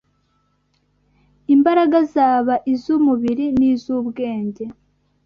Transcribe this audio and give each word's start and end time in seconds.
Imbaraga 1.55 1.97
zaba 2.13 2.55
iz’umubiri 2.73 3.45
n’iz’ubwenge 3.57 4.63